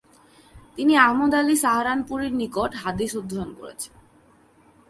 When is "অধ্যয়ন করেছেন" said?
3.15-3.93